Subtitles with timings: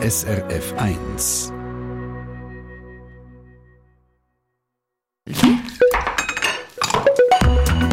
[0.00, 1.50] SRF 1.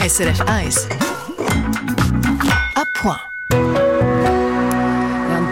[0.06, 1.25] SRF 1.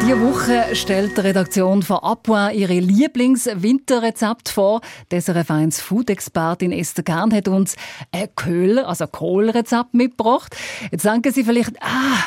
[0.05, 4.81] diese Woche stellt die Redaktion von Apoin ihre Lieblingswinterrezept vor.
[5.09, 7.77] SRF 1 Food-Expertin Esther Kern hat uns
[8.11, 10.57] ein Köhler, also Kohlrezept mitgebracht.
[10.91, 12.19] Jetzt denken Sie vielleicht, ah,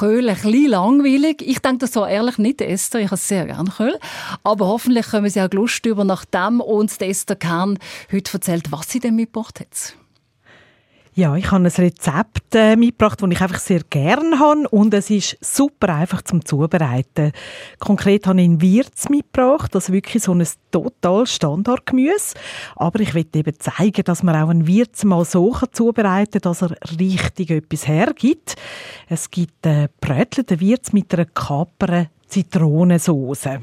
[0.00, 1.40] Köhl ein bisschen langweilig.
[1.46, 3.00] Ich denke das so ehrlich nicht, Esther.
[3.00, 3.96] Ich habe sehr gerne Köhl.
[4.42, 7.78] Aber hoffentlich kommen Sie auch Lust über, nachdem uns Esther Kern
[8.10, 9.94] heute erzählt, was sie denn mitgebracht hat.
[11.16, 15.10] Ja, ich habe ein Rezept äh, mitgebracht, das ich einfach sehr gerne habe und es
[15.10, 17.30] ist super einfach zum Zubereiten.
[17.78, 22.34] Konkret habe ich einen Wirz mitgebracht, das ist wirklich so ein total Standardgemüse.
[22.74, 26.62] Aber ich will eben zeigen, dass man auch einen Wirz mal so zubereiten kann, dass
[26.62, 28.56] er richtig etwas hergibt.
[29.08, 33.60] Es gibt äh, brötelten Wirz mit einer kaperen Zitronensauce.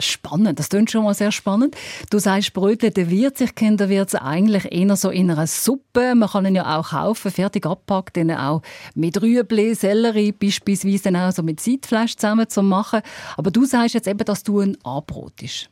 [0.00, 1.76] Spannend, das klingt schon mal sehr spannend.
[2.10, 6.14] Du sagst Brötchen, der Wirt, ich kenne den Wirt eigentlich eher so in einer Suppe.
[6.14, 8.62] Man kann ihn ja auch kaufen, fertig abpackt, den auch
[8.94, 13.02] mit Rüebli, Sellerie, beispielsweise dann auch so mit Seitfleisch zusammen zu machen.
[13.36, 15.70] Aber du sagst jetzt eben, dass du ein anbrotest.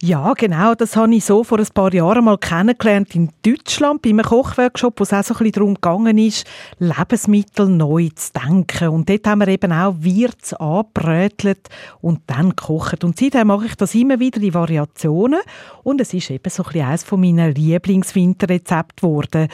[0.00, 0.76] Ja, genau.
[0.76, 5.00] Das habe ich so vor ein paar Jahren mal kennengelernt in Deutschland bei einem Kochworkshop,
[5.00, 6.46] wo es auch so ein bisschen darum gegangen ist,
[6.78, 8.90] Lebensmittel neu zu denken.
[8.90, 11.68] Und dort haben wir eben auch Wirts angebrötelt
[12.00, 13.02] und dann gekocht.
[13.02, 15.40] Und seitdem mache ich das immer wieder in Variationen.
[15.82, 19.48] Und es ist eben so ein bisschen eines von meinen Lieblingswinterrezepten geworden.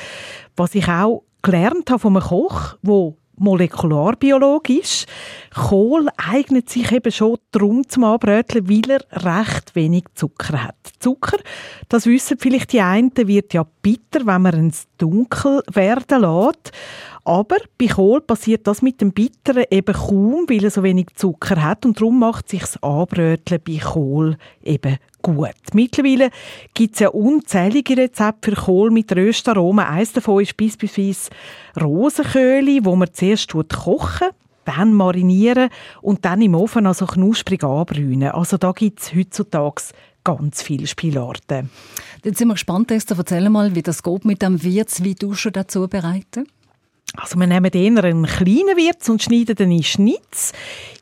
[0.56, 5.06] Was ich auch gelernt habe von einem Koch, der molekularbiologisch.
[5.54, 10.76] Kohl eignet sich eben schon darum zum Anbröteln, weil er recht wenig Zucker hat.
[10.98, 11.38] Zucker,
[11.88, 16.72] das wissen vielleicht die einen, wird ja bitter, wenn man es dunkel werden lässt.
[17.24, 21.62] Aber bei Kohl passiert das mit dem Bitteren eben kaum, weil er so wenig Zucker
[21.62, 25.54] hat und darum macht sich das Anbröteln bei Kohl eben gut.
[25.72, 26.28] Mittlerweile
[26.74, 29.86] gibt es ja unzählige Rezepte für Kohl mit Röstaromen.
[29.86, 31.30] Eines davon ist beispielsweise
[31.80, 34.28] Rosenköhle, wo man zuerst kochen
[34.66, 35.68] dann marinieren
[36.00, 38.22] und dann im Ofen also knusprig anbrühen.
[38.24, 39.82] Also da gibt es heutzutage
[40.24, 41.70] ganz viele Spielarten.
[42.24, 43.18] Jetzt sind wir gespannt, Esther.
[43.18, 46.46] Erzähl mal, wie das geht mit dem Wirts, wie du schon dazu bereiten?
[47.16, 50.52] Also wir nehmen eher einen kleinen Wirts und schneiden ihn in Schnitz.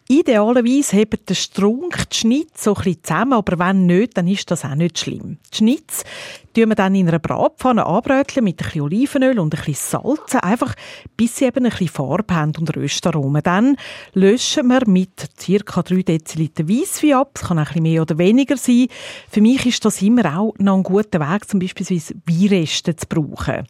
[0.09, 4.51] Idealerweise hebt der Strunk die Schnitz so ein bisschen zusammen, aber wenn nicht, dann ist
[4.51, 5.39] das auch nicht schlimm.
[5.53, 6.05] Die Schnitz
[6.53, 10.35] tun wir dann in einer Bratpfanne anbröteln mit ein bisschen Olivenöl und ein bisschen Salz,
[10.37, 10.75] einfach
[11.17, 13.43] bis sie eben ein bisschen Farbe haben und Röstaromen.
[13.43, 13.77] Dann
[14.15, 15.31] löschen wir mit
[15.65, 15.83] ca.
[15.83, 17.33] 3 Deziliter Weisswein ab.
[17.35, 18.89] Es kann ein bisschen mehr oder weniger sein.
[19.31, 21.87] Für mich ist das immer auch noch ein guter Weg, zum Beispiel
[22.27, 23.67] Weinreste zu brauchen.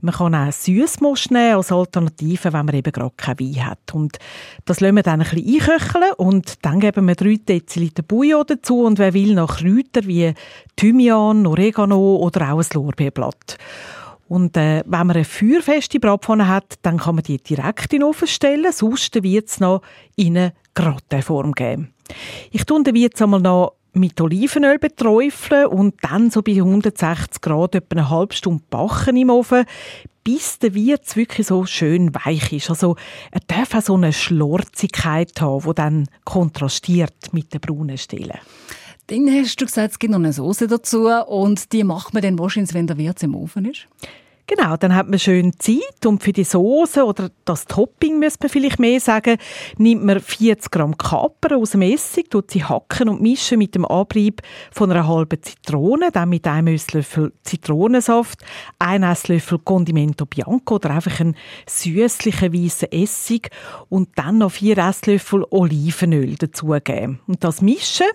[0.00, 3.94] Man kann auch Süßmost nehmen als Alternative, wenn man eben gerade keinen Wein hat.
[3.94, 4.18] Und
[4.64, 8.82] das lassen wir dann ein bisschen einköcheln und dann geben wir 3 Deziliter Bouillon dazu
[8.82, 10.34] und wer will noch Kräuter wie
[10.76, 13.58] Thymian, Oregano oder auch ein Lorbeerblatt.
[14.28, 18.08] Und äh, wenn man eine feuerfeste Bratpfanne hat, dann kann man die direkt in den
[18.08, 19.82] Ofen stellen, sonst wird es noch
[20.16, 21.94] in eine Gratinform geben.
[22.50, 27.74] Ich tue den jetzt einmal noch mit Olivenöl beträufeln und dann so bei 160 Grad
[27.74, 29.64] etwa eine halbe Stunde backen im Ofen,
[30.22, 32.68] bis der Wirz wirklich so schön weich ist.
[32.68, 32.96] Also
[33.30, 38.38] er darf auch so eine Schlorzigkeit haben, die dann kontrastiert mit den braunen Stellen.
[39.08, 42.38] Dann hast du gesagt, es gibt noch eine Soße dazu und die macht man dann
[42.38, 43.86] wahrscheinlich, wenn der Wirt im Ofen ist?
[44.48, 48.50] Genau, dann hat man schön Zeit und für die Soße oder das Topping, müsste man
[48.50, 49.38] vielleicht mehr sagen,
[49.76, 53.84] nimmt man 40 Gramm Kapern aus dem Essig, tut sie hacken und mischen mit dem
[53.84, 58.38] Abrieb von einer halben Zitrone, dann mit einem Esslöffel Zitronensaft,
[58.78, 61.34] ein Esslöffel Condimento Bianco oder einfach einen
[61.68, 63.50] süßlichen weißen Essig
[63.88, 67.18] und dann noch vier Esslöffel Olivenöl dazugeben.
[67.26, 68.06] Und das mischen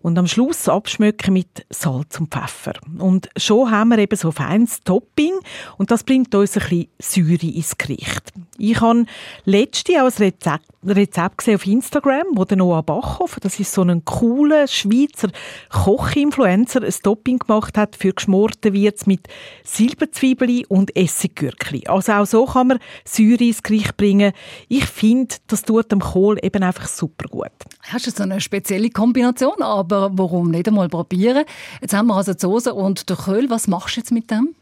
[0.00, 2.74] und am Schluss abschmecken mit Salz und Pfeffer.
[2.98, 5.32] Und schon haben wir eben so feines Topping
[5.78, 8.32] und das bringt uns ein bisschen Säure ins Gericht.
[8.58, 9.06] Ich habe
[9.44, 13.82] letzte auch ein Rezept, Rezept gesehen auf Instagram, wo der Noah Bachhoff, das ist so
[13.82, 15.30] ein cooler Schweizer
[15.70, 19.28] Koch-Influencer, ein Topping gemacht hat für geschmorte Wirts mit
[19.64, 21.86] Silberzwiebeli und Essiggürkli.
[21.86, 24.32] Also auch so kann man Säure ins Gericht bringen.
[24.68, 27.50] Ich finde, das tut dem Kohl eben einfach super gut.
[27.82, 31.44] Hast du so eine spezielle Kombination, aber warum nicht einmal probieren?
[31.80, 33.50] Jetzt haben wir also die Soße und den Kohl.
[33.50, 34.54] Was machst du jetzt mit dem?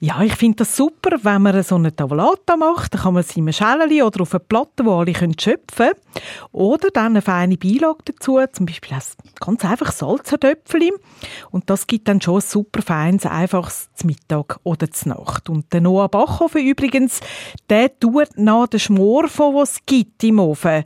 [0.00, 3.40] Ja, ich finde das super, wenn man so eine Tavolata macht, dann kann man sie
[3.40, 5.90] in einem Schälchen oder auf einer Platte, wo alle können schöpfen
[6.52, 9.02] Oder dann eine feine Beilage dazu, zum Beispiel ein
[9.40, 10.92] ganz einfach Salzertöpfchen.
[11.50, 15.48] Und das gibt dann schon ein super feines, einfaches Mittag oder zur Nacht.
[15.48, 17.18] Und der Noah Bachhofen übrigens,
[17.68, 20.84] der tut nach den Schmorfen, die es gibt im Ofen,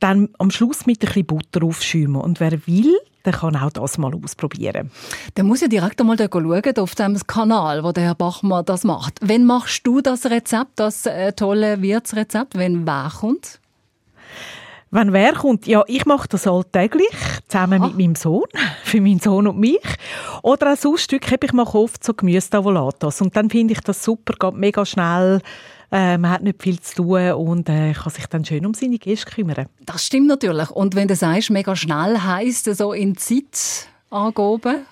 [0.00, 2.20] dann am Schluss mit ein bisschen Butter aufschäumen.
[2.20, 2.96] Und wer will,
[3.28, 4.90] der kann auch das mal ausprobieren.
[5.34, 9.18] Dann muss ja direkt einmal schauen, auf dem Kanal, wo der Herr Bachmann das macht.
[9.20, 13.60] Wenn machst du das Rezept, das äh, tolle Wirtsrezept, wenn wer kommt?
[14.90, 17.10] Wenn wer kommt, ja, ich mache das alltäglich,
[17.46, 17.88] zusammen Aha.
[17.88, 18.46] mit meinem Sohn,
[18.84, 19.80] für meinen Sohn und mich.
[20.42, 23.20] Oder auch sonst, ich mache oft so Gemüse-Tavolatos.
[23.20, 25.40] Und dann finde ich das super, geht mega schnell,
[25.90, 28.98] äh, man hat nicht viel zu tun und äh, kann sich dann schön um seine
[28.98, 29.66] Gäste kümmern.
[29.80, 30.70] Das stimmt natürlich.
[30.70, 34.86] Und wenn du sagst, mega schnell, heisst das so in Zeit angeben?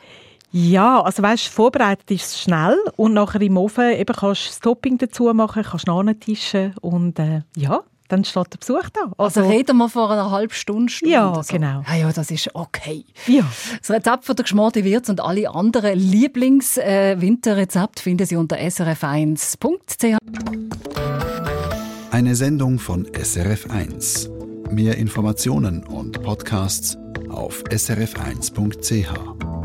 [0.52, 4.60] Ja, also weißt, vorbereitet ist es schnell und nachher im Ofen eben kannst du das
[4.60, 9.00] Topping dazu machen, kannst nachtischen und äh, ja, dann steht der Besuch da.
[9.18, 11.52] Also, also reden wir vor einer halben Stunde, Stunde Ja, so.
[11.52, 11.82] genau.
[11.88, 13.04] Ja, ja, das ist okay.
[13.26, 13.42] Ja.
[13.80, 20.16] Das Rezept von der geschmorte Wirts und alle anderen Lieblings-Winterrezepte finden Sie unter srf1.ch.
[22.10, 24.30] Eine Sendung von SRF1.
[24.70, 26.96] Mehr Informationen und Podcasts
[27.28, 29.55] auf srf1.ch.